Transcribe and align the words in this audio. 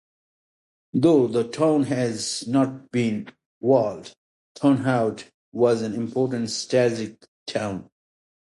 Though 0.93 1.27
the 1.27 1.43
town 1.47 1.83
had 1.83 2.19
not 2.47 2.89
been 2.91 3.27
walled, 3.59 4.15
Turnhout 4.55 5.25
was 5.51 5.83
an 5.83 5.93
important 5.93 6.49
strategic 6.49 7.23
town. 7.45 7.87